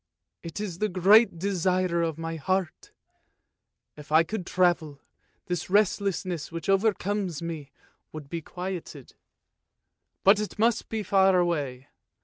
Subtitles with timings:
[0.41, 2.91] It is the great desire of my heart!
[3.95, 4.99] If I could travel,
[5.45, 6.65] this restlessness which
[6.97, 7.71] comes over me
[8.11, 9.13] would be quieted.
[10.23, 11.89] But it must be far away